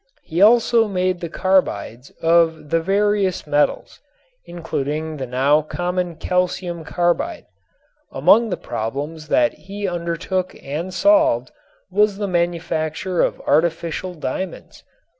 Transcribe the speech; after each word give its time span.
He 0.23 0.41
also 0.41 0.87
made 0.87 1.19
the 1.19 1.29
carbides 1.29 2.09
of 2.23 2.71
the 2.71 2.81
various 2.81 3.45
metals, 3.45 3.99
including 4.45 5.17
the 5.17 5.27
now 5.27 5.61
common 5.61 6.15
calcium 6.15 6.83
carbide. 6.83 7.45
Among 8.11 8.49
the 8.49 8.57
problems 8.57 9.27
that 9.27 9.53
he 9.53 9.87
undertook 9.87 10.55
and 10.63 10.91
solved 10.91 11.51
was 11.91 12.17
the 12.17 12.27
manufacture 12.27 13.21
of 13.21 13.39
artificial 13.45 14.15
diamonds. 14.15 14.83